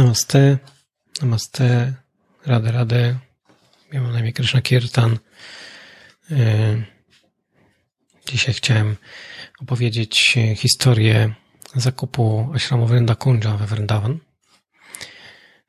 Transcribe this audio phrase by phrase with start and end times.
[0.00, 0.58] Namaste,
[1.22, 1.94] namaste,
[2.46, 3.18] radę, radę.
[3.92, 5.18] Ja mam na imię Krishna Kirtan.
[6.30, 6.36] E,
[8.26, 8.96] dzisiaj chciałem
[9.62, 11.34] opowiedzieć historię
[11.74, 14.18] zakupu ashramu Vrinda Kunja we Vrindavan.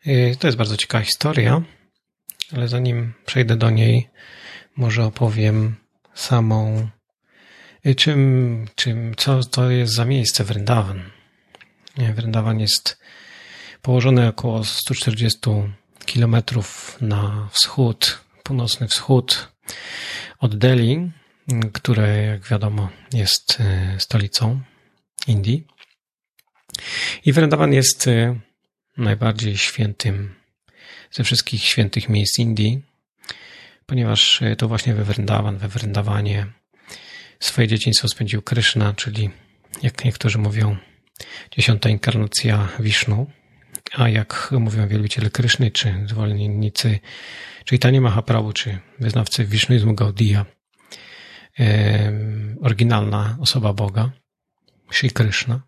[0.06, 1.62] E, to jest bardzo ciekawa historia,
[2.54, 4.10] ale zanim przejdę do niej,
[4.76, 5.76] może opowiem
[6.14, 6.90] samą,
[7.86, 11.12] e, czym, czym, co to jest za miejsce Vrindavan.
[11.98, 13.02] Vrindavan jest
[13.82, 15.40] położony około 140
[16.06, 19.52] kilometrów na wschód, północny wschód
[20.40, 21.12] od Delhi,
[21.74, 24.62] które, jak wiadomo, jest e, stolicą
[25.28, 25.68] Indii.
[27.26, 28.40] I Vrindavan jest e,
[28.98, 30.36] najbardziej świętym
[31.12, 32.82] ze wszystkich świętych miejsc Indii,
[33.86, 36.48] ponieważ e, to właśnie we Vrindavan, we Vrindawanie
[37.40, 39.30] swoje dzieciństwo spędził Krishna, czyli
[39.84, 40.78] jak niektórzy mówią,
[41.52, 43.32] dziesiąta inkarnacja Vishnu.
[43.94, 47.00] A jak mówią wielbiciele Kryszny, czy zwolennicy
[47.70, 50.46] Chaitanya Mahaprabhu, czy wyznawcy Wisznuizmu Gaudiya,
[51.60, 52.12] e,
[52.62, 54.12] oryginalna osoba Boga,
[54.92, 55.62] Sri Krishna.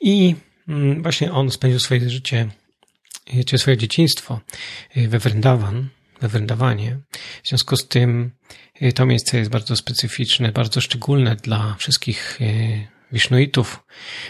[0.00, 0.34] I
[0.68, 2.48] mm, właśnie on spędził swoje życie,
[3.46, 4.40] czy swoje dzieciństwo
[4.96, 5.88] e, we Vrindavan,
[6.20, 6.98] we Vrindawanie.
[7.42, 8.30] W związku z tym
[8.80, 13.84] e, to miejsce jest bardzo specyficzne, bardzo szczególne dla wszystkich e, Wisznuitów,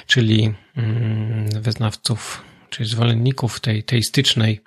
[0.06, 4.60] czyli mm, wyznawców, czy zwolenników tej teistycznej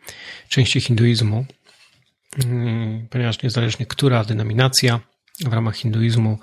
[0.50, 1.46] części hinduizmu,
[2.46, 5.00] mm, ponieważ niezależnie która denominacja
[5.46, 6.40] w ramach hinduizmu,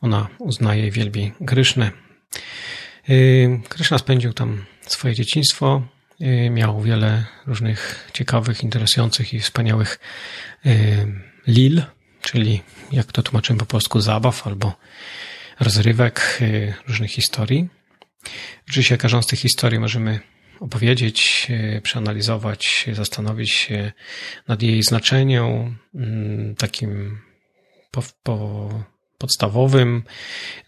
[0.00, 1.90] ona uznaje i wielbi Krysznę.
[3.10, 5.82] Y, Kryszna spędził tam swoje dzieciństwo,
[6.20, 9.98] y, miał wiele różnych ciekawych, interesujących i wspaniałych
[10.66, 11.06] y,
[11.46, 11.82] lil,
[12.22, 14.72] czyli jak to tłumaczymy po polsku zabaw albo
[15.60, 17.68] rozrywek, y, różnych historii.
[18.68, 20.20] Oczywiście każdą z tych historii możemy
[20.60, 23.92] opowiedzieć, y, przeanalizować, zastanowić się
[24.48, 27.20] nad jej znaczeniem, mm, takim
[27.90, 28.68] po, po
[29.18, 30.02] podstawowym,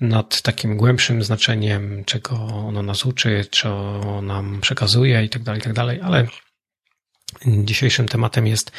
[0.01, 5.65] nad takim głębszym znaczeniem, czego ono nas uczy, co nam przekazuje i tak dalej, i
[5.65, 6.27] tak ale
[7.47, 8.73] dzisiejszym tematem jest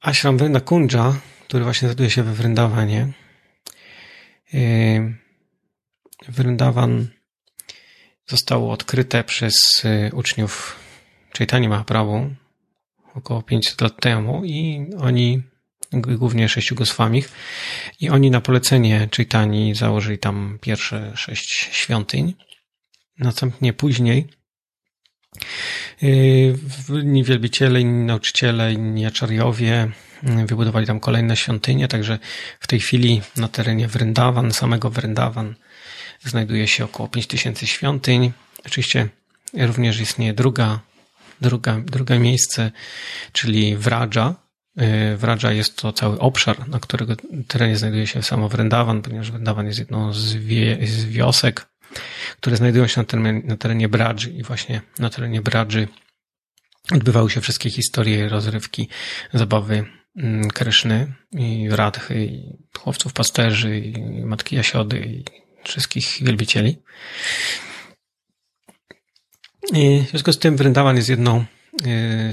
[0.00, 1.14] Ashram Vrenda Kunja,
[1.48, 3.12] który właśnie znajduje się we Vrindawanie.
[6.28, 7.08] Vrindavan
[8.26, 9.54] zostało odkryte przez
[9.84, 10.76] y, uczniów
[11.38, 12.30] Chaitanya Mahaprabhu
[13.14, 15.42] około 500 lat temu i oni,
[15.92, 17.32] głównie sześciu Goswamich,
[18.00, 22.34] i oni na polecenie Chaitani założyli tam pierwsze sześć świątyń.
[23.18, 24.41] Następnie później y,
[26.92, 29.88] inni wielbiciele, inni nauczyciele, inni aczariowie
[30.22, 32.18] Wybudowali tam kolejne świątynie, także
[32.60, 35.54] w tej chwili na terenie Vrindavan, samego Vrindavan,
[36.24, 38.32] znajduje się około 5000 świątyń.
[38.66, 39.08] Oczywiście
[39.54, 40.80] również istnieje druga,
[41.40, 42.70] druga, drugie miejsce,
[43.32, 44.34] czyli Vraja.
[44.80, 47.14] Y, Vraja jest to cały obszar, na którego
[47.48, 51.66] terenie znajduje się samo Vrindavan, ponieważ Vrindavan jest jedną z, wie, z wiosek,
[52.40, 55.88] które znajdują się na terenie, na terenie Bradży i właśnie na terenie Bradży
[56.92, 58.88] odbywały się wszystkie historie, rozrywki,
[59.32, 59.84] zabawy
[60.16, 65.24] Mm, Kryszny i Radchy i chłopców pasterzy i Matki Jasiody i
[65.64, 66.82] wszystkich wielbicieli.
[69.72, 71.44] I w związku z tym Wrędawan jest jedną,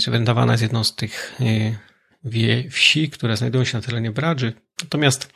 [0.04, 0.12] czy
[0.52, 4.54] jest jedną z tych y, wsi, które znajdują się na terenie Bradży.
[4.84, 5.30] Natomiast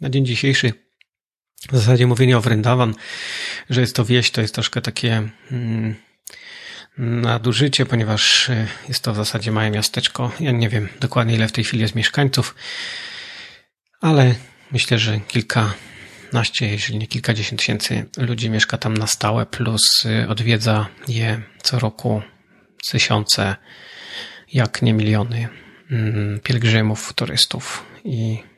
[0.00, 0.72] na dzień dzisiejszy
[1.72, 2.94] w zasadzie mówienie o Wrędawan,
[3.70, 5.94] że jest to wieś, to jest troszkę takie hmm,
[6.98, 10.32] nadużycie, ponieważ e, jest to w zasadzie małe miasteczko.
[10.40, 12.54] Ja nie wiem dokładnie ile w tej chwili jest mieszkańców,
[14.00, 14.34] ale
[14.72, 20.86] myślę, że kilkanaście, jeżeli nie kilkadziesiąt tysięcy ludzi mieszka tam na stałe, plus e, odwiedza
[21.08, 22.22] je co roku
[22.90, 23.56] tysiące,
[24.52, 25.48] jak nie miliony
[25.90, 28.49] mm, pielgrzymów, turystów i mm,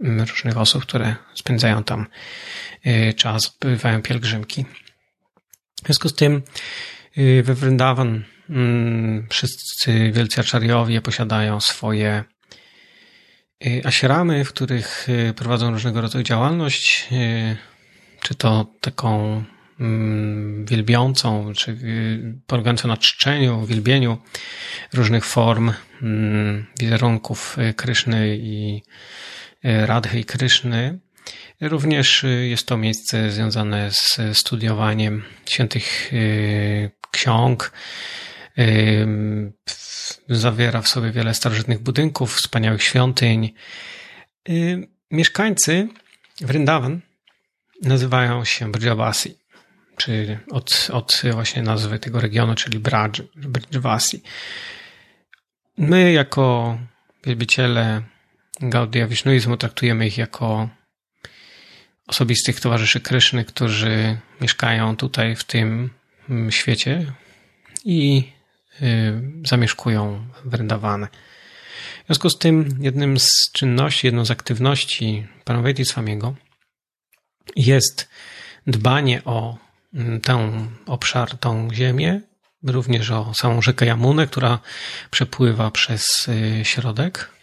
[0.00, 2.06] różnych osób, które spędzają tam
[2.84, 4.64] e, czas, bywają pielgrzymki.
[5.82, 6.42] W związku z tym
[7.18, 12.24] Y, we Vrindavan mm, wszyscy wielcy aczariowie posiadają swoje
[13.66, 15.06] y, ashramy, w których
[15.36, 17.08] prowadzą różnego rodzaju działalność,
[18.20, 19.44] czy to taką
[19.80, 21.76] mm, wielbiącą, czy
[22.46, 24.18] polegającą na czczeniu, wielbieniu
[24.92, 25.72] różnych form
[26.02, 28.82] mm, wizerunków Kryszny i
[29.62, 30.98] Radhy i Kryszny.
[31.60, 36.12] Również jest to miejsce związane z studiowaniem świętych
[37.10, 37.72] ksiąg.
[40.28, 43.54] Zawiera w sobie wiele starożytnych budynków, wspaniałych świątyń.
[45.10, 45.88] Mieszkańcy
[46.40, 47.00] Vrindavan
[47.82, 49.38] nazywają się Brijabasi,
[49.96, 52.78] czy od, od właśnie nazwy tego regionu, czyli
[53.34, 54.22] Brajvasi.
[55.78, 56.78] My jako
[57.24, 58.02] wielbiciele
[58.60, 60.68] Gaudia Wisznuizmu traktujemy ich jako
[62.06, 65.90] osobistych towarzyszy Kryszny, którzy mieszkają tutaj w tym
[66.30, 67.12] mm, świecie
[67.84, 68.32] i
[68.82, 71.08] y, zamieszkują Vrindavanę.
[72.02, 76.34] W związku z tym jednym z czynności, jedną z aktywności Paramvedi Swamiego
[77.56, 78.08] jest
[78.66, 79.56] dbanie o
[79.94, 82.20] mm, ten obszar, tą ziemię,
[82.62, 84.58] również o samą rzekę Jamunę, która
[85.10, 87.35] przepływa przez y, środek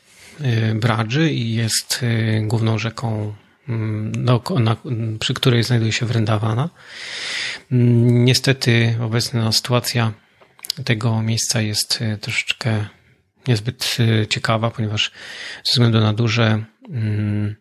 [0.75, 2.05] Bradży i jest
[2.41, 3.33] główną rzeką
[4.59, 4.75] na,
[5.19, 6.69] przy której znajduje się Vrindawana.
[7.71, 10.13] Mm, niestety obecna sytuacja
[10.85, 12.85] tego miejsca jest e, troszeczkę
[13.47, 13.97] niezbyt
[14.29, 15.11] ciekawa, ponieważ
[15.63, 17.55] ze względu na duże, mm,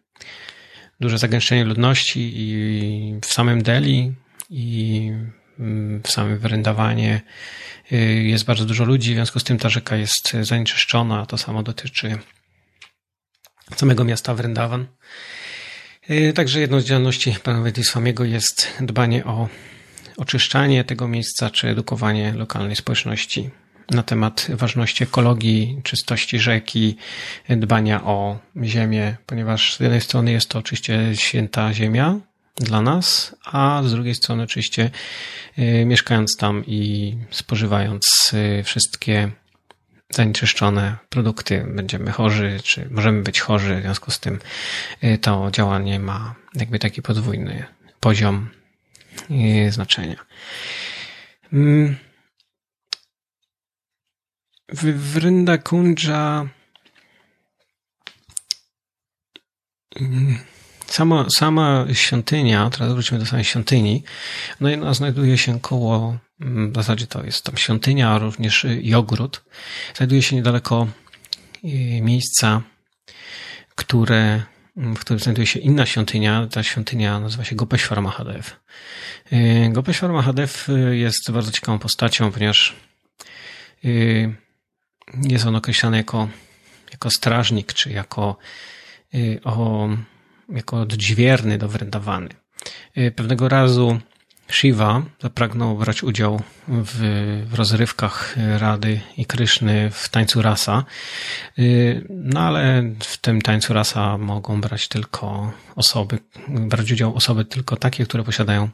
[1.01, 4.13] duże zagęszczenie ludności i w samym Delhi
[4.51, 5.11] i
[5.59, 7.21] mm, w samym Vrindawanie
[8.23, 11.27] jest bardzo dużo ludzi, w związku z tym ta rzeka jest zanieczyszczona.
[11.27, 12.19] To samo dotyczy
[13.77, 14.87] samego miasta Vrindavan.
[16.11, 19.49] Y, także jedną z działalności pana Władysławiego jest dbanie o
[20.17, 23.51] oczyszczanie tego miejsca, czy edukowanie lokalnej społeczności
[23.91, 26.97] na temat ważności ekologii, czystości rzeki,
[27.49, 32.21] dbania o ziemię, ponieważ z jednej strony jest to oczywiście święta ziemia
[32.57, 34.91] dla nas, a z drugiej strony oczywiście
[35.59, 39.31] y, mieszkając tam i spożywając y, wszystkie
[40.13, 44.39] zanieczyszczone produkty, będziemy chorzy, czy możemy być chorzy, w związku z tym
[45.05, 47.65] y, to działanie ma jakby taki podwójny
[48.01, 48.49] poziom
[49.31, 50.17] y, znaczenia.
[51.53, 51.97] Mm.
[54.69, 56.49] W Vrinda Kunja
[60.01, 60.39] mm,
[60.87, 64.05] sama, sama świątynia, teraz wrócimy do samej świątyni,
[64.61, 69.45] no ona znajduje się koło w zasadzie to jest tam świątynia, a również i ogród.
[69.95, 70.89] Znajduje się niedaleko
[71.65, 71.69] y,
[72.03, 72.63] miejsca,
[73.75, 74.43] które,
[74.77, 76.47] w którym znajduje się inna świątynia.
[76.47, 78.51] Ta świątynia nazywa się Gopeshwar Mahadev.
[79.33, 82.77] Y, Gopeshwar Mahadev y, jest bardzo ciekawą postacią, ponieważ
[85.23, 86.29] jest on określany jako,
[86.93, 88.37] jako strażnik, czy jako,
[90.49, 92.29] jako odźwierny do Wrendawany.
[93.17, 94.01] Pewnego razu
[94.53, 100.85] Shiva zapragnął brać udział w, w rozrywkach Rady i Kryszny w tańcu rasa.
[101.59, 106.19] Y, no ale w tym tańcu rasa mogą brać tylko osoby,
[106.49, 108.69] brać udział osoby tylko takie, które posiadają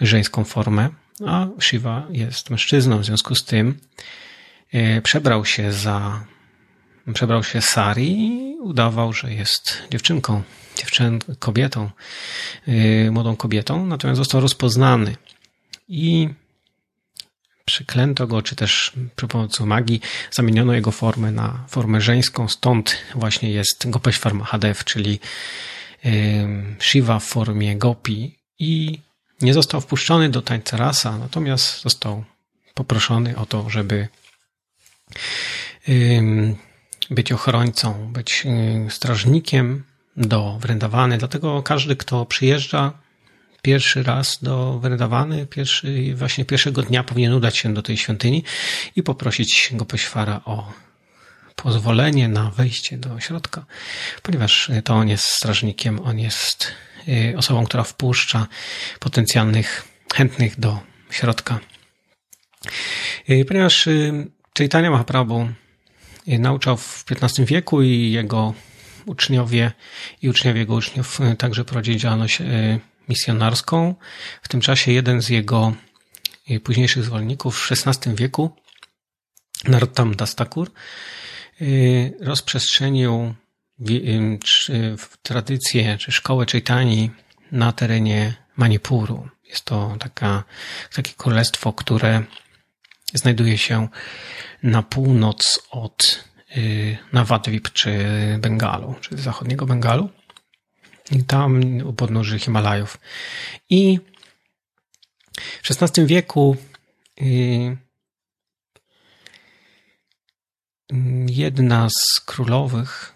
[0.00, 0.88] żeńską formę,
[1.26, 3.78] a Shiva jest mężczyzną, w związku z tym
[4.74, 6.24] y, przebrał się za
[7.14, 10.42] przebrał się Sari i udawał, że jest dziewczynką
[10.80, 11.90] dziewczyn, kobietą,
[12.66, 15.16] yy, młodą kobietą, natomiast został rozpoznany.
[15.88, 16.28] I
[17.64, 20.00] przyklęto go, czy też przy pomocy magii
[20.30, 25.20] zamieniono jego formę na formę żeńską, stąd właśnie jest Gopeshwar Mahadev, czyli
[26.78, 28.38] Shiva w formie Gopi.
[28.58, 29.00] I
[29.40, 32.24] nie został wpuszczony do tańca rasa, natomiast został
[32.74, 34.08] poproszony o to, żeby
[37.10, 39.84] być ochrońcą, być yy, strażnikiem
[40.16, 41.18] do Wrendawany.
[41.18, 42.92] Dlatego każdy, kto przyjeżdża
[43.62, 48.44] pierwszy raz do Wrendawany, pierwszy, właśnie pierwszego dnia powinien udać się do tej świątyni
[48.96, 50.72] i poprosić go pośwara o
[51.56, 53.64] pozwolenie na wejście do środka,
[54.22, 56.72] ponieważ to on jest strażnikiem, on jest
[57.08, 58.46] y, osobą, która wpuszcza
[59.00, 61.60] potencjalnych chętnych do środka.
[63.30, 64.26] Y, ponieważ y,
[64.58, 65.48] Chaitanya Mahaprabhu
[66.26, 68.54] nauczał w XV wieku i jego
[69.06, 69.72] uczniowie
[70.22, 72.44] i uczniowie jego uczniów e, także prowadzili działalność e,
[73.08, 73.94] misjonarską.
[74.42, 75.72] W tym czasie jeden z jego
[76.50, 78.50] e, późniejszych zwolenników w XVI wieku,
[79.64, 80.70] Narottam Dastakur,
[82.20, 83.34] rozprzestrzenił
[85.22, 87.10] tradycję czy szkołę Chaitani
[87.52, 89.28] na terenie Manipuru.
[89.44, 90.44] Jest to taka,
[90.94, 92.22] takie królestwo, które
[93.14, 93.88] znajduje się
[94.62, 96.24] na północ od
[96.56, 97.98] Y, na Wadwip czy
[98.38, 100.10] Bengalu, czy zachodniego Bengalu.
[101.10, 102.98] I tam u podnóży Himalajów.
[103.70, 103.98] I
[105.62, 106.56] w XVI wieku
[107.22, 107.76] y,
[111.26, 113.14] jedna z królowych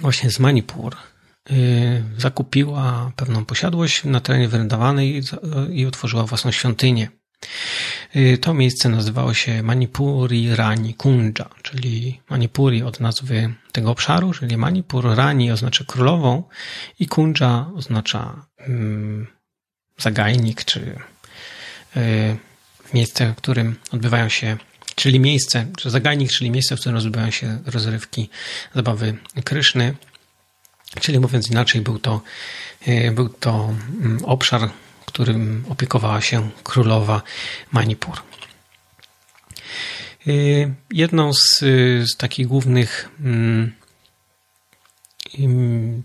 [0.00, 0.96] właśnie z Manipur
[1.50, 5.22] y, zakupiła pewną posiadłość na terenie wyrendowanej
[5.70, 7.08] i otworzyła własną świątynię.
[8.16, 14.56] Y, to miejsce nazywało się Manipuri Rani Kunja, czyli Manipuri od nazwy tego obszaru, czyli
[14.56, 16.42] Manipur Rani oznacza królową
[16.98, 19.26] i Kunja oznacza um,
[19.98, 20.98] zagajnik, czy
[22.94, 24.56] miejsce, w którym odbywają się,
[24.94, 28.28] czyli miejsce, czy zagajnik, czyli miejsce, w którym odbywają się rozrywki,
[28.74, 29.94] zabawy Kryszny.
[31.00, 32.20] Czyli mówiąc inaczej, był to,
[33.12, 34.70] był to mm, obszar,
[35.06, 37.22] którym opiekowała się królowa
[37.72, 38.22] Manipur.
[40.90, 41.58] Jedną z,
[42.10, 43.72] z takich głównych mm,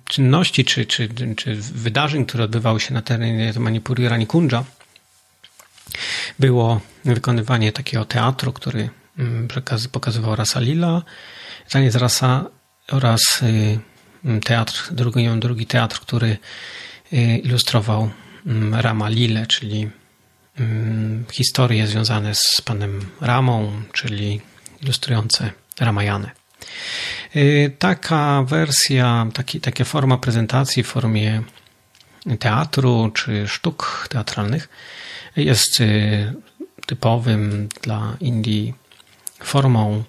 [0.06, 4.64] czynności czy, czy, czy wydarzeń, które odbywały się na terenie Manipuru i Ranikundża,
[6.40, 9.48] było wykonywanie takiego teatru, który mm,
[9.92, 11.02] pokazywał Rasa Lila,
[11.70, 12.46] taniec Rasa
[12.88, 13.80] oraz y,
[14.44, 16.38] teatr, drugi, drugi teatr, który
[17.14, 18.31] y, ilustrował mm,
[18.72, 19.90] Rama Lile, czyli
[20.60, 24.42] mm, historie związane z panem Ramą, czyli
[24.84, 26.32] ilustrujące Ramajanę.
[27.36, 31.42] Y, taka wersja, taki, taka forma prezentacji w formie
[32.40, 34.70] teatru czy sztuk teatralnych
[35.36, 36.34] jest y,
[36.86, 38.74] typowym dla Indii
[39.44, 40.04] formą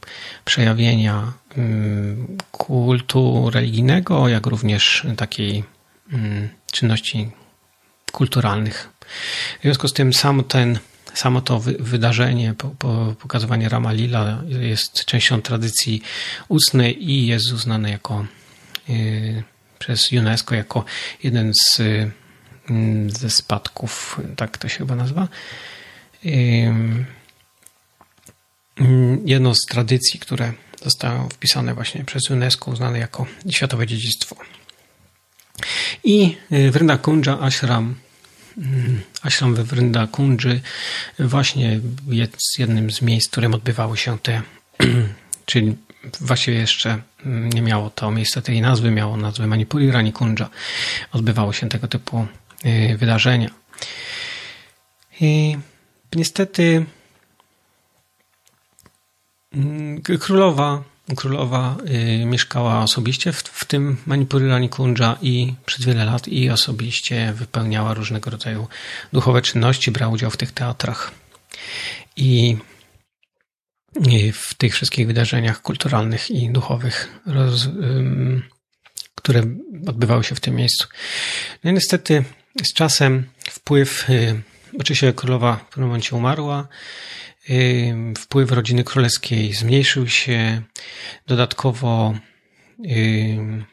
[0.45, 5.65] przejawienia mm, kultu religijnego, jak również takiej
[6.13, 7.31] mm, czynności
[8.13, 8.89] kulturalnych.
[9.59, 10.79] W związku z tym sam ten,
[11.15, 12.55] samo to wydarzenie,
[13.21, 16.03] pokazywanie Rama Lila jest częścią tradycji
[16.49, 18.27] ustnej i jest uznane jako
[18.89, 19.43] y,
[19.79, 20.85] przez UNESCO jako
[21.23, 21.81] jeden z
[22.71, 25.29] Mm, ze spadków, tak to się chyba nazywa.
[26.25, 27.07] Mm,
[29.25, 30.53] jedną z tradycji, które
[30.85, 34.37] zostały wpisane właśnie przez UNESCO, uznane jako światowe dziedzictwo.
[36.05, 37.95] I y, Vrinda Kunja Ashram,
[38.59, 40.61] mm, Ashram we Vrinda Kundży
[41.19, 44.43] właśnie jest jednym z miejsc, w którym odbywały się te,
[45.47, 45.77] czyli
[46.21, 50.51] właściwie jeszcze nie miało to miejsce tej nazwy, miało nazwę Manipuri Rani Kunja.
[51.13, 52.27] Odbywało się tego typu
[52.67, 53.51] Y, wydarzenia.
[55.21, 55.57] I
[56.15, 56.87] niestety
[59.55, 60.83] mm, królowa,
[61.17, 61.77] królowa
[62.23, 67.95] y, mieszkała osobiście w, w tym Manipuri Kundża i przez wiele lat i osobiście wypełniała
[67.95, 68.69] różnego rodzaju
[69.13, 71.11] duchowe czynności, brała udział w tych teatrach
[72.17, 72.57] i
[74.33, 77.69] w tych wszystkich wydarzeniach kulturalnych i duchowych, roz,
[79.15, 79.43] które
[79.87, 80.89] odbywały się w tym miejscu.
[81.65, 82.25] No i niestety
[82.65, 84.43] z czasem wpływ, y,
[84.81, 86.69] oczywiście królowa w pewnym momencie umarła,
[87.51, 90.63] y, wpływ rodziny królewskiej zmniejszył się,
[91.27, 92.15] dodatkowo
[92.87, 93.67] y,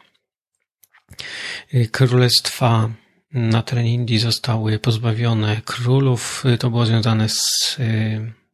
[1.92, 2.90] królestwa
[3.32, 6.44] na terenie Indii zostały pozbawione królów.
[6.60, 7.78] To było związane z,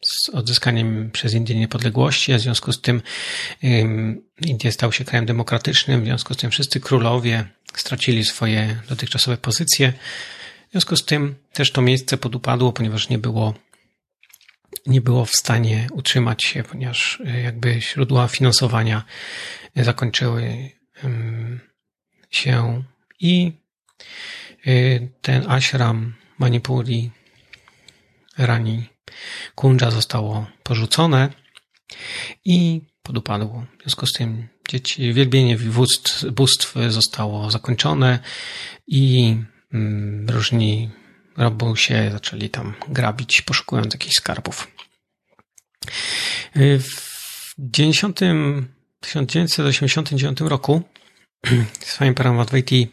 [0.02, 3.02] z odzyskaniem przez Indię niepodległości, a w związku z tym
[4.42, 9.94] Indie stał się krajem demokratycznym, w związku z tym wszyscy królowie stracili swoje dotychczasowe pozycje.
[10.67, 13.53] W związku z tym też to miejsce podupadło, ponieważ nie było,
[14.86, 19.03] nie było w stanie utrzymać się, ponieważ e, jakby źródła finansowania
[19.75, 20.72] zakończyły
[22.31, 22.84] się
[23.19, 23.51] i
[24.65, 24.72] e,
[25.22, 27.12] ten ashram Manipuri
[28.38, 28.89] Rani
[29.55, 31.29] Kunja zostało porzucone
[32.45, 33.65] i podupadło.
[33.79, 38.19] W związku z tym dzieci, wielbienie bóstw, bóstw zostało zakończone
[38.88, 39.36] i
[39.75, 40.89] mm, różni
[41.75, 44.67] się zaczęli tam grabić, poszukując jakichś skarbów.
[46.79, 48.20] W 90,
[49.00, 50.84] 1989 roku
[51.79, 52.91] Swami Paramadvaiti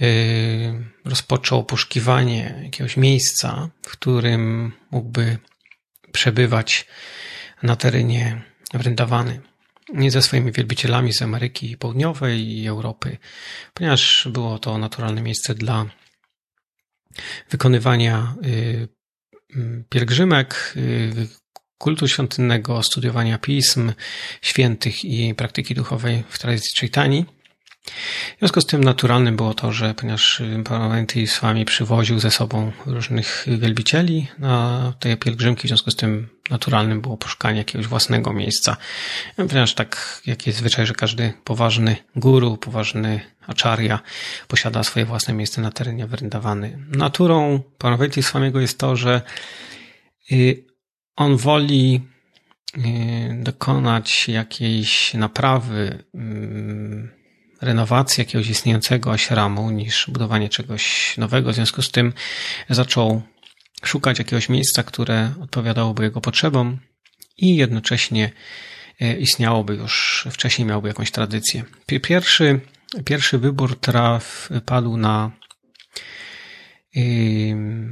[0.00, 5.38] y, rozpoczął poszukiwanie jakiegoś miejsca, w którym mógłby
[6.12, 6.86] przebywać
[7.62, 8.42] na terenie
[8.74, 9.40] Wrędawany
[10.08, 13.16] ze swoimi wielbicielami z Ameryki Południowej i Europy,
[13.74, 15.86] ponieważ było to naturalne miejsce dla
[17.50, 18.88] wykonywania y,
[19.56, 21.28] mm, pielgrzymek, y,
[21.78, 23.92] kultu świątynnego, studiowania pism
[24.42, 27.24] świętych i praktyki duchowej w tradycji Chaitani.
[28.36, 32.72] W związku z tym naturalnym było to, że ponieważ Parlamenty z wami przywoził ze sobą
[32.86, 38.76] różnych wielbicieli na te pielgrzymki, w związku z tym naturalnym było poszukanie jakiegoś własnego miejsca.
[39.36, 43.98] Ponieważ tak, jak jest zwyczaj, że każdy poważny guru, poważny acharya
[44.48, 46.78] posiada swoje własne miejsce na terenie Vrindawany.
[46.88, 49.22] Naturą Parlamenty swamiego jest to, że
[50.32, 50.64] y,
[51.16, 52.00] on woli
[52.76, 52.80] y,
[53.42, 56.04] dokonać jakiejś naprawy
[57.60, 61.52] renowacji jakiegoś istniejącego ashramu niż budowanie czegoś nowego.
[61.52, 62.12] W związku z tym
[62.70, 63.22] zaczął
[63.84, 66.78] szukać jakiegoś miejsca, które odpowiadałoby jego potrzebom
[67.36, 68.30] i jednocześnie
[69.00, 71.64] e, istniałoby już, wcześniej miałby jakąś tradycję.
[72.02, 72.60] Pierwszy,
[73.04, 75.30] pierwszy wybór traf padł na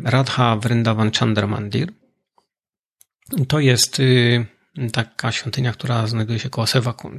[0.04, 1.92] Radha Vrindavan Chandra Mandir.
[3.48, 4.02] To jest
[4.92, 7.18] taka świątynia, która znajduje się koło Sevakunj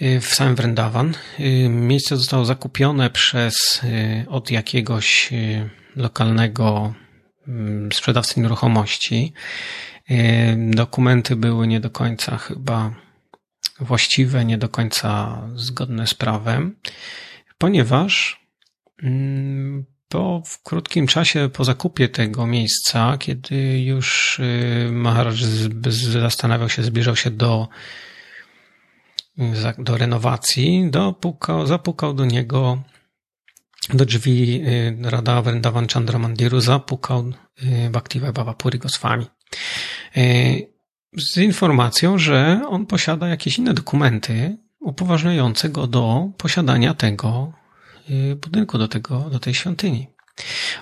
[0.00, 1.14] w samym Vrindavan.
[1.68, 3.80] Miejsce zostało zakupione przez
[4.28, 5.30] od jakiegoś
[5.96, 6.94] lokalnego
[7.92, 9.32] sprzedawcy nieruchomości.
[10.56, 12.94] Dokumenty były nie do końca chyba
[13.80, 16.76] właściwe, nie do końca zgodne z prawem,
[17.58, 18.40] ponieważ
[20.08, 25.36] po w krótkim czasie po zakupie tego miejsca, kiedy już y, Maharaj
[26.20, 27.68] zastanawiał się, zbliżał się do,
[29.78, 32.82] do renowacji, dopukał, zapukał do niego
[33.94, 37.24] do drzwi y, Radha Vrindavan Chandramandiru, zapukał
[37.86, 39.26] y, Bhaktiva Baba Puri Goswami
[41.16, 47.52] z informacją, że on posiada jakieś inne dokumenty upoważniające go do posiadania tego
[48.10, 50.06] Y, budynku, do, tego, do tej świątyni.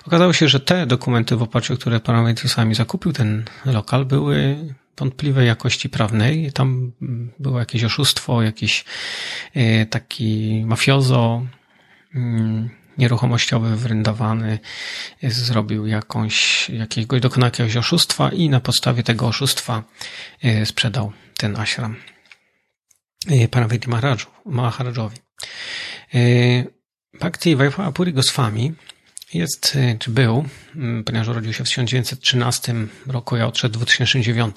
[0.07, 4.57] Okazało się, że te dokumenty, w oparciu o które Parametry sami zakupił ten lokal, były
[4.97, 6.51] wątpliwej jakości prawnej.
[6.51, 6.91] Tam
[7.39, 8.85] było jakieś oszustwo, jakiś
[9.55, 11.45] y, taki mafiozo
[12.15, 14.59] mm, nieruchomościowy wyrędowany
[15.23, 19.83] zrobił jakąś, jakiegoś, dokonał jakiegoś oszustwa i na podstawie tego oszustwa
[20.45, 21.95] y, sprzedał ten ashram
[23.51, 23.89] Paramviti
[24.45, 25.17] Maharajowi.
[27.19, 28.73] Bhakti Vaipuri Goswami
[29.35, 30.45] jest, e, czy był,
[31.05, 32.75] ponieważ urodził się w 1913
[33.07, 34.55] roku, ja odszedł w 2009,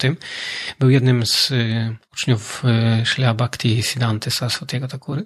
[0.79, 5.25] był jednym z e, uczniów e, Shlia Bhakti Siddhanty Saraswatiego Takury.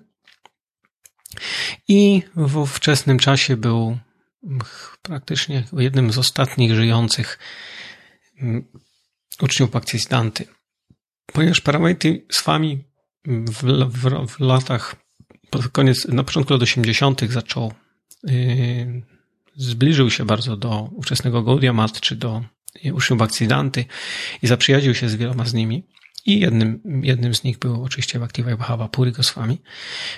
[1.87, 3.97] I w wczesnym czasie był
[5.01, 7.39] praktycznie jednym z ostatnich żyjących
[9.41, 10.47] uczniów Bhakti Siddhanty.
[11.25, 12.83] Ponieważ Paramity Swami
[13.25, 14.95] w, w, w latach
[15.49, 17.21] pod koniec, na początku lat 80.
[17.29, 17.73] zaczął,
[19.55, 22.43] zbliżył się bardzo do ówczesnego Gaudiya Mat, czy do
[22.93, 23.85] uczniów Bhaktidanty
[24.41, 25.83] i zaprzyjaźnił się z wieloma z nimi.
[26.25, 29.61] I jednym, jednym z nich był oczywiście Bhakti Vaibhava Puri Goswami.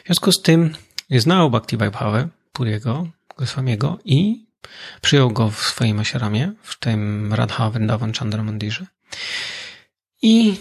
[0.03, 0.75] W związku z tym
[1.11, 4.45] znał Bhakti Vaibhava Puriego Goswamiego i
[5.01, 8.85] przyjął go w swoim asiramie, w tym Radha Vrindavan Chandra Mandirze.
[10.21, 10.57] I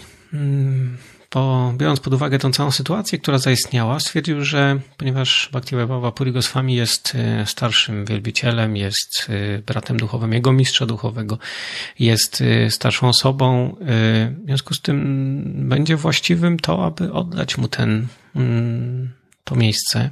[1.77, 7.15] biorąc pod uwagę tą całą sytuację, która zaistniała, stwierdził, że ponieważ Bhaktivedanta Puri Goswami jest
[7.15, 11.37] e, starszym wielbicielem, jest e, bratem duchowym jego mistrza duchowego,
[11.99, 18.07] jest e, starszą osobą, w związku z tym będzie właściwym to, aby oddać mu ten,
[18.35, 20.09] mm, to miejsce.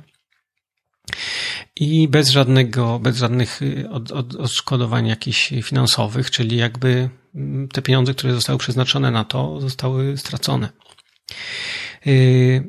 [1.76, 3.60] I bez żadnego, bez żadnych
[3.92, 9.62] od, od, odszkodowań jakichś finansowych, czyli jakby mm, te pieniądze, które zostały przeznaczone na to,
[9.62, 10.70] zostały stracone.
[12.06, 12.64] Yy,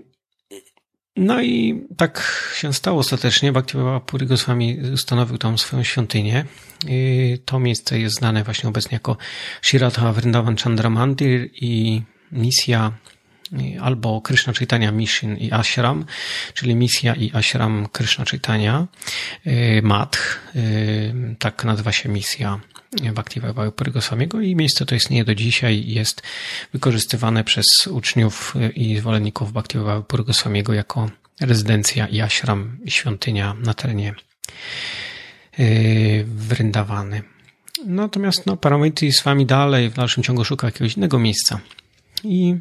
[1.16, 3.52] no i tak się stało ostatecznie.
[3.52, 6.44] Bhaktivedanta Puri Goswami ustanowił tam swoją świątynię.
[6.86, 9.16] Yy, to miejsce jest znane właśnie obecnie jako
[9.62, 12.92] Shiratha Vrindavan Chandra Mandir i misja
[13.52, 16.04] yy, albo Krishna Chaitanya Mission i Ashram,
[16.54, 18.86] czyli misja i ashram Krishna Chaitanya,
[19.82, 20.18] Madh,
[21.38, 22.60] tak nazywa się misja
[23.14, 26.22] Bhaktivedanta Purigoswamiego i miejsce to istnieje do dzisiaj jest
[26.72, 34.14] wykorzystywane przez uczniów i zwolenników Bhaktivedanta Purigoswamiego jako rezydencja i ashram świątynia na terenie
[35.58, 37.22] yy, Wryndawany.
[37.86, 41.60] Natomiast no, Paramity z wami dalej w dalszym ciągu szuka jakiegoś innego miejsca
[42.24, 42.56] i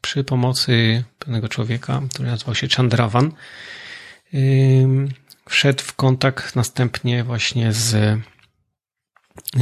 [0.00, 3.32] przy pomocy pewnego człowieka, który nazywał się Chandravan,
[4.32, 4.88] yy,
[5.48, 8.18] wszedł w kontakt następnie właśnie z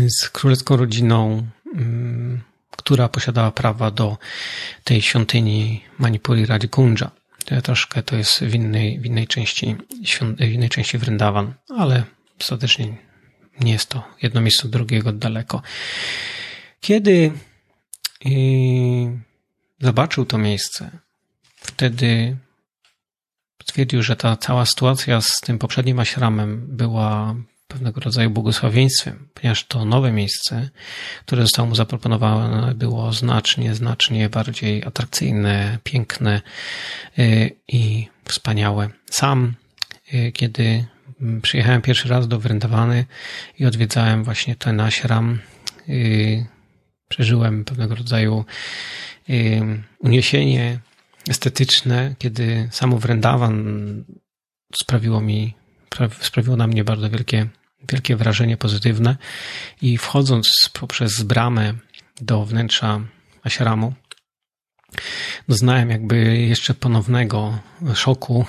[0.09, 4.19] z królewską rodziną, mm, która posiadała prawa do
[4.85, 7.11] tej świątyni Manipuri Radikundja.
[7.63, 9.77] Troszkę to jest w innej, w innej części,
[10.39, 12.05] w innej części Vrindavan, ale
[12.41, 12.97] ostatecznie
[13.61, 15.63] nie jest to jedno miejsce od drugiego daleko.
[16.81, 17.33] Kiedy
[19.81, 20.91] zobaczył to miejsce,
[21.57, 22.37] wtedy
[23.63, 27.35] stwierdził, że ta cała sytuacja z tym poprzednim ashramem była
[27.69, 30.71] pewnego rodzaju błogosławieństwem, ponieważ to nowe miejsce,
[31.27, 36.41] które zostało mu zaproponowane, było znacznie, znacznie bardziej atrakcyjne, piękne
[37.19, 38.89] y, i wspaniałe.
[39.11, 39.55] Sam,
[40.15, 40.85] y, kiedy
[41.43, 43.05] przyjechałem pierwszy raz do Wrędawany
[43.59, 45.39] i odwiedzałem właśnie ten ashram,
[45.89, 46.47] y,
[47.09, 48.45] przeżyłem pewnego rodzaju
[49.99, 50.81] uniesienie
[51.29, 54.05] estetyczne, kiedy samo Wrędawan
[54.75, 55.55] sprawiło mi
[56.21, 57.47] sprawiło na mnie bardzo wielkie,
[57.89, 59.17] wielkie wrażenie pozytywne.
[59.83, 61.75] I wchodząc poprzez bramę
[62.21, 63.01] do wnętrza
[63.43, 63.93] ashramu,
[65.49, 67.59] doznałem jakby jeszcze ponownego
[67.95, 68.47] szoku,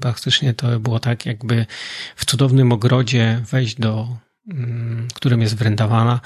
[0.00, 1.66] Praktycznie to było tak, jakby
[2.16, 4.08] w cudownym ogrodzie wejść do
[5.14, 6.20] którym jest Vrindawana,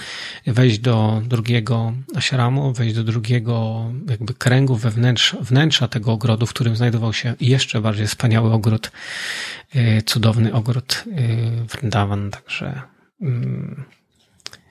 [0.46, 6.76] wejść do drugiego ashramu, wejść do drugiego jakby kręgu wewnętrz, wnętrza tego ogrodu, w którym
[6.76, 8.90] znajdował się jeszcze bardziej wspaniały ogród,
[9.76, 12.82] y, cudowny ogród y, Vrindavan, także
[13.20, 13.84] mm,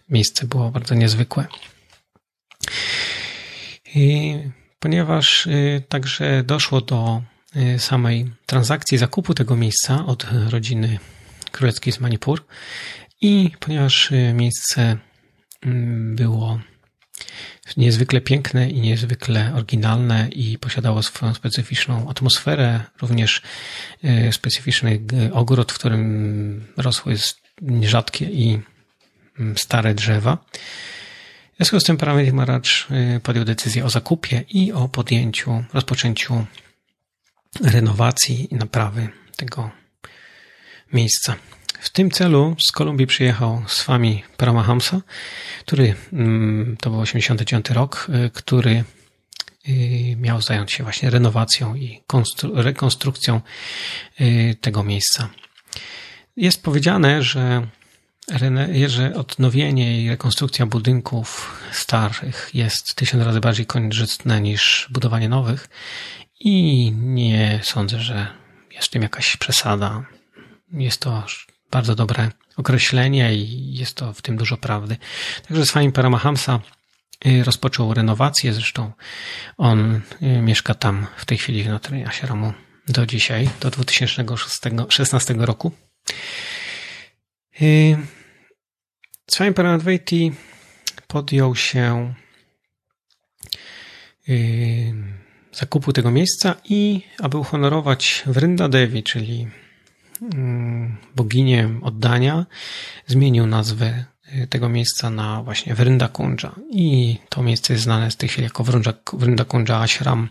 [0.09, 1.47] miejsce było bardzo niezwykłe.
[3.95, 4.37] I
[4.79, 7.21] ponieważ y, także doszło do
[7.77, 10.99] samej transakcji zakupu tego miejsca od rodziny
[11.51, 12.45] królewskiej z Manipur,
[13.23, 14.97] i ponieważ y, miejsce
[15.61, 16.59] mm, było
[17.77, 23.41] niezwykle piękne i niezwykle oryginalne i posiadało swoją specyficzną atmosferę, również
[24.03, 25.01] y, specyficzny
[25.33, 27.15] ogród, w którym rosły
[27.81, 28.61] rzadkie i
[29.39, 30.37] mm, stare drzewa.
[31.53, 32.61] W związku z tym Paramedhi Maharaj
[33.15, 36.45] y, podjął decyzję o zakupie i o podjęciu, rozpoczęciu
[37.61, 39.71] renowacji i naprawy tego
[40.93, 41.35] miejsca.
[41.83, 45.01] W tym celu z Kolumbii przyjechał Swami Paramahamsa,
[45.65, 48.83] który, mm, to był 89 rok, y, który
[49.69, 52.01] y, miał zająć się właśnie renowacją i
[52.53, 53.41] rekonstrukcją
[54.21, 55.29] y, tego miejsca.
[56.37, 57.67] Jest powiedziane, że,
[58.87, 65.69] że odnowienie i rekonstrukcja budynków starych jest tysiąc razy bardziej korzystne niż budowanie nowych
[66.39, 68.27] i nie sądzę, że
[68.71, 70.05] jest w tym jakaś przesada.
[70.71, 71.23] Jest to
[71.73, 74.97] bardzo dobre określenie i jest to w tym dużo prawdy.
[75.47, 76.59] Także Swami Paramahamsa
[77.25, 78.91] y, rozpoczął renowację, zresztą
[79.57, 82.53] on y, mieszka tam w tej chwili na terenie Ashramu
[82.87, 85.71] do dzisiaj, do 2016 roku.
[87.61, 87.97] Y,
[89.27, 90.31] Swami Paramadvaiti
[91.07, 92.13] podjął się
[95.51, 99.47] zakupu tego miejsca i aby uhonorować Vrinda Devi, czyli
[101.15, 102.45] boginię oddania,
[103.07, 104.05] zmienił nazwę
[104.43, 106.55] y, tego miejsca na właśnie Vrinda Kunja.
[106.71, 108.63] I to miejsce jest znane z tej chwili jako
[109.13, 110.29] Vrinda Kunja Ashram.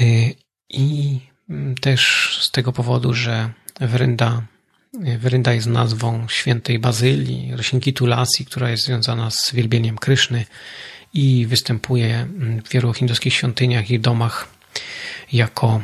[0.00, 0.34] Y,
[0.68, 1.18] I
[1.50, 4.42] mm, też z tego powodu, że Vrinda,
[5.06, 10.44] y, Vrinda jest nazwą świętej Bazylii, roślinki Tulasi, która jest związana z wielbieniem Kryszny
[11.14, 14.48] i występuje mm, w wielu hinduskich świątyniach i domach
[15.32, 15.80] jako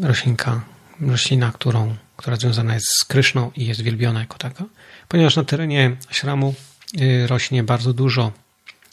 [0.00, 0.60] roślinka
[1.00, 4.64] roślina, którą, która związana jest z Kryszną i jest wielbiona jako taka,
[5.08, 6.54] ponieważ na terenie ashramu
[7.00, 8.32] y, rośnie bardzo dużo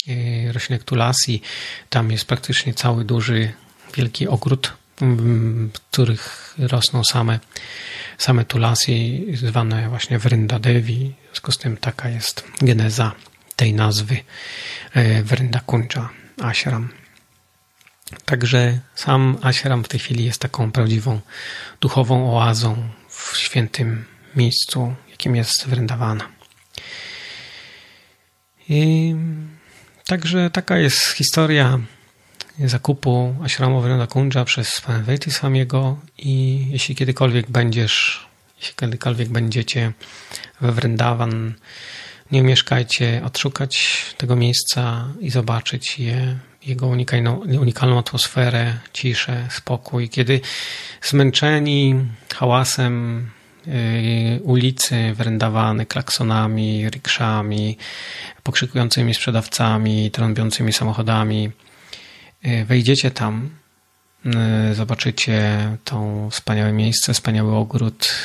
[0.08, 1.42] y, roślinek tulasi.
[1.90, 3.52] Tam jest praktycznie cały duży,
[3.96, 7.40] wielki ogród, w których rosną same,
[8.18, 11.14] same tulasi, zwane właśnie Vrinda Devi.
[11.22, 13.12] W związku z tym taka jest geneza
[13.56, 14.16] tej nazwy
[14.96, 16.10] y, Vrinda Kunja
[16.42, 16.90] Ashram.
[18.26, 21.22] Także sam ashram w tej chwili jest taką prawdziwą
[21.82, 26.28] duchową oazą w świętym miejscu, jakim jest Vrindawana.
[28.70, 29.16] I
[30.08, 31.80] także taka jest historia
[32.60, 38.28] zakupu ashramu Vrindakunja przez pana Vejty Swamiego i jeśli kiedykolwiek będziesz,
[38.60, 39.94] jeśli kiedykolwiek będziecie
[40.62, 40.72] we
[42.32, 50.10] nie umieszkajcie odszukać tego miejsca i zobaczyć je jego unikalną, unikalną atmosferę, ciszę, spokój.
[50.10, 50.42] Kiedy
[51.02, 51.96] zmęczeni
[52.36, 53.26] hałasem
[53.66, 53.74] yy,
[54.44, 57.78] ulicy wyrędawane klaksonami, rikszami,
[58.44, 61.52] pokrzykującymi sprzedawcami, trąbiącymi samochodami,
[62.44, 63.50] yy, wejdziecie tam,
[64.74, 68.16] zobaczycie to wspaniałe miejsce, wspaniały ogród,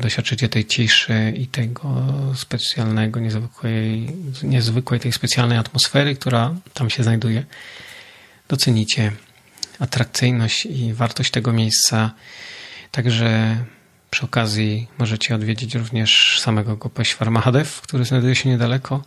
[0.00, 4.08] doświadczycie tej ciszy i tego specjalnego, niezwykłej,
[4.42, 7.44] niezwykłej tej specjalnej atmosfery, która tam się znajduje
[8.48, 9.12] docenicie
[9.78, 12.10] atrakcyjność i wartość tego miejsca.
[12.90, 13.56] Także
[14.10, 19.02] przy okazji możecie odwiedzić również samego Gopeshwar Mahadev, który znajduje się niedaleko.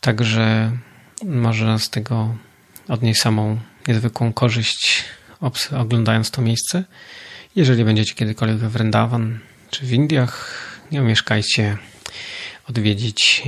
[0.00, 0.72] Także
[1.24, 2.34] można z tego
[2.88, 5.04] odnieść samą niezwykłą korzyść
[5.78, 6.84] oglądając to miejsce.
[7.56, 9.38] Jeżeli będziecie kiedykolwiek we Vrindavan
[9.70, 10.54] czy w Indiach,
[10.92, 11.76] nie omieszkajcie
[12.68, 13.42] odwiedzić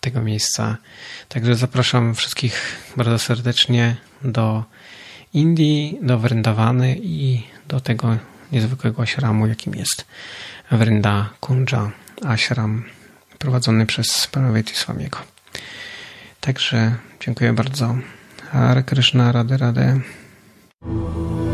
[0.00, 0.76] tego miejsca.
[1.28, 4.64] Także zapraszam wszystkich bardzo serdecznie do
[5.34, 8.16] Indii, do Vrindavany i do tego
[8.52, 10.06] niezwykłego ashramu, jakim jest
[10.70, 11.90] Vrinda Kunja
[12.24, 12.84] Ashram,
[13.38, 15.18] prowadzony przez Pranaveti Swamiego.
[16.40, 17.96] Także dziękuję bardzo.
[18.52, 20.00] Hare Krishna, Radhe Radhe.
[20.86, 21.45] Thank you.